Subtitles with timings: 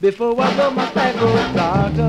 [0.00, 2.07] Before I go my oh doctor.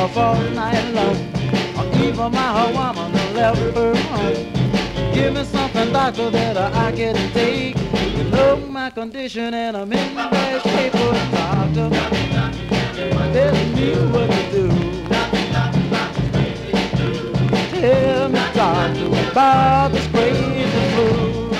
[0.00, 1.16] Cough all night long
[2.14, 5.12] for my woman and left her home.
[5.12, 7.76] Give me something, doctor, that I can take.
[8.16, 11.88] You know my condition and I'm in the bad shape, doctor.
[13.34, 14.66] Tell me what to do.
[17.80, 21.50] Tell me, doctor, about this crazy flu.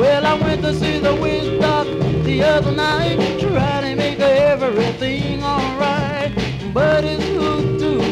[0.00, 3.40] Well, I went to see the witch doctor the other night, make
[4.50, 6.32] everything alright,
[6.74, 7.30] but it's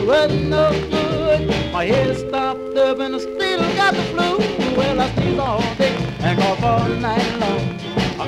[0.09, 1.73] wasn't no good.
[1.73, 4.39] My head stopped up and I still got the flu.
[4.77, 7.65] Well, I sneeze all day and cough all night long.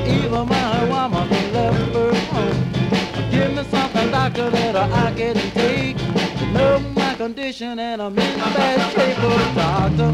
[0.06, 3.30] Even my woman left her home.
[3.30, 5.98] Give me something, doctor, that I can take.
[6.40, 9.16] You know my condition and I'm in bad shape.
[9.20, 10.10] Oh, doctor,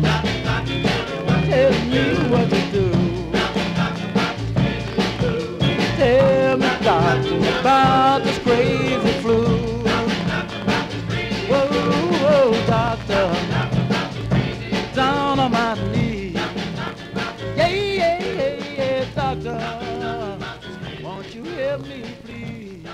[1.50, 2.95] tell me what to do.
[6.16, 6.56] Tell
[7.60, 9.84] about this crazy flu.
[12.66, 13.26] doctor,
[14.94, 15.74] down on my.
[17.54, 22.86] Yeah, yeah, yeah, yeah, doctor, won't you help me, please?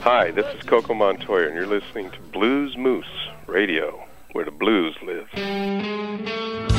[0.00, 3.06] Hi, this is Coco Montoya, and you're listening to Blues Moose
[3.46, 6.73] Radio, where the blues live.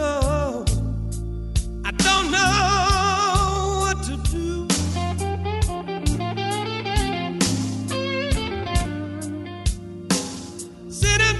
[0.00, 4.66] I don't know what to do.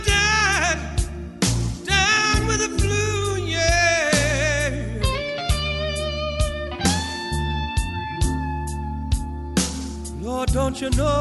[0.05, 0.97] Down,
[1.85, 2.61] down with
[3.47, 4.11] yeah.
[10.21, 11.18] Lord, don't you know?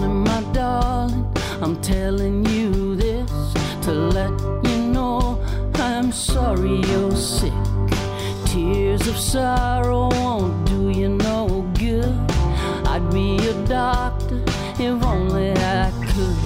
[0.00, 1.26] My darling.
[1.62, 3.30] I'm telling you this
[3.82, 4.30] to let
[4.68, 5.40] you know
[5.74, 7.52] I'm sorry you're sick.
[8.46, 12.12] Tears of sorrow won't do you no good.
[12.86, 14.42] I'd be a doctor
[14.78, 16.36] if only I could.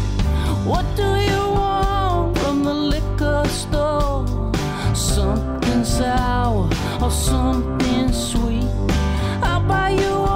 [0.67, 4.26] What do you want from the liquor store?
[4.95, 6.69] Something sour
[7.00, 8.69] or something sweet?
[9.43, 10.27] I'll buy you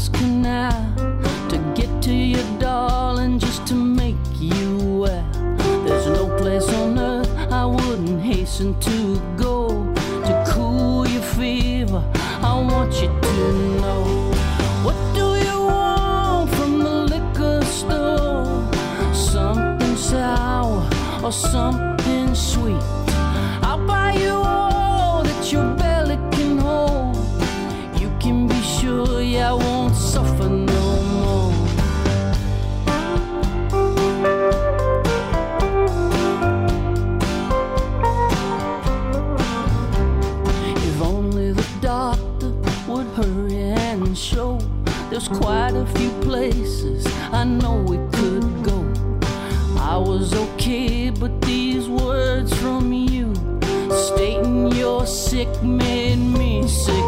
[0.00, 0.94] deepest canal
[1.48, 5.26] to get to you, darling, just to make you well.
[5.84, 9.68] There's no place on earth I wouldn't hasten to go
[10.26, 12.02] to cool your fever.
[12.42, 14.32] I want you to know
[14.84, 18.68] what do you want from the liquor store?
[19.12, 20.88] Something sour
[21.22, 22.99] or something sweet?
[47.58, 48.78] Know we could go.
[49.76, 53.34] I was okay, but these words from you
[53.90, 56.99] stating you're sick made me sick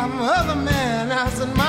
[0.00, 1.12] some other man.
[1.12, 1.59] I said,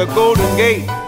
[0.00, 0.99] the Golden Gate.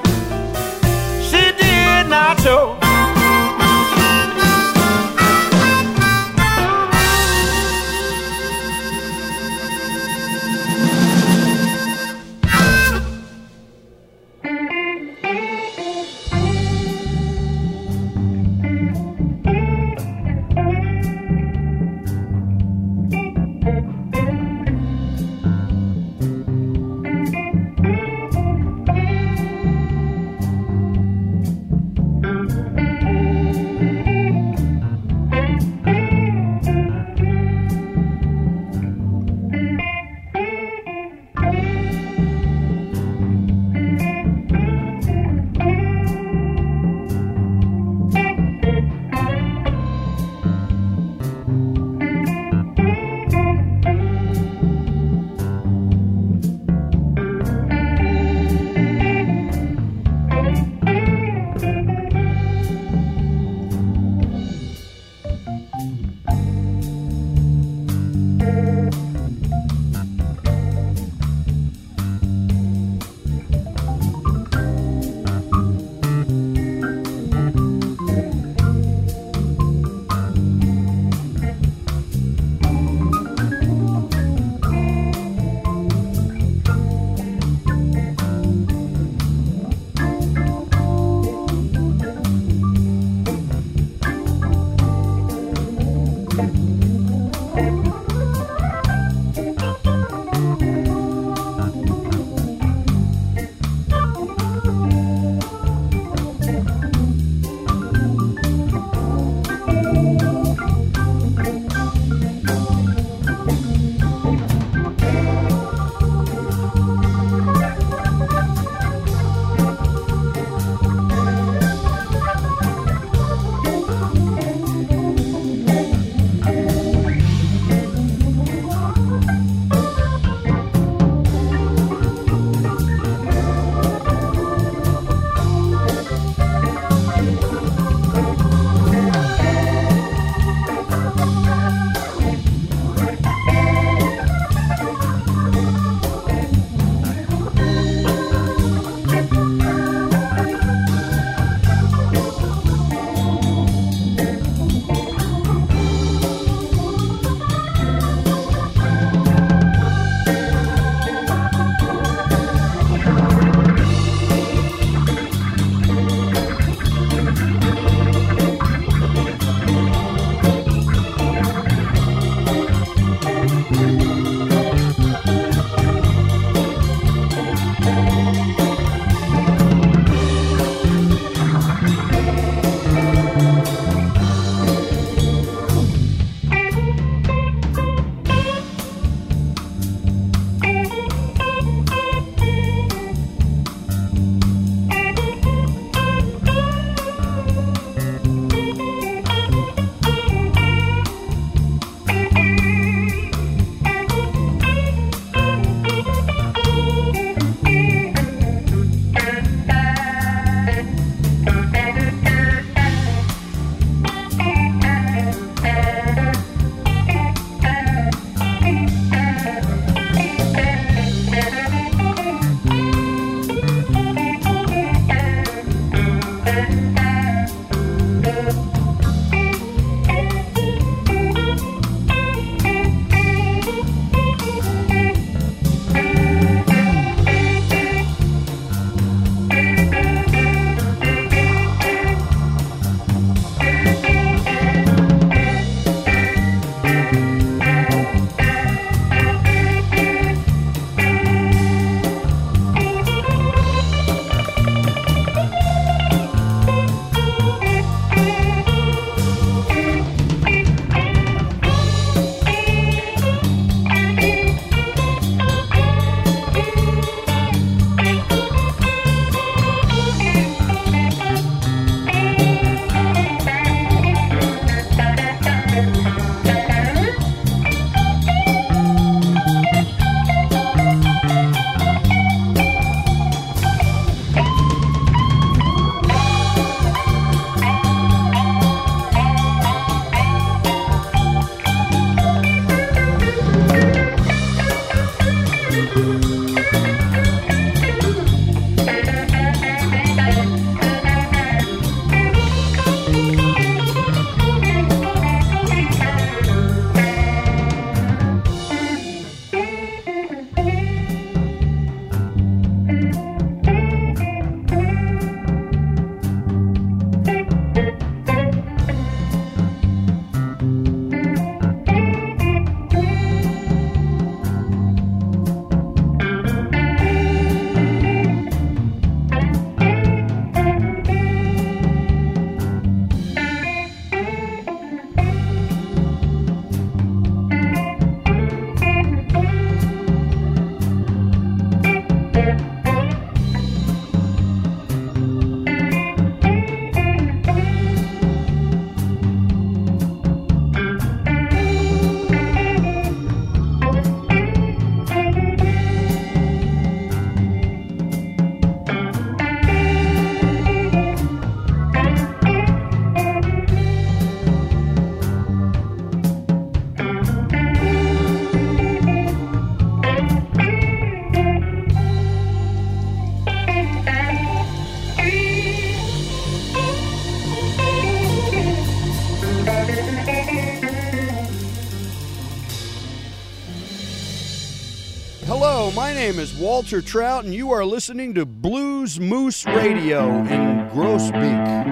[386.43, 391.92] Is Walter Trout, and you are listening to Blues Moose Radio in Groesbeek.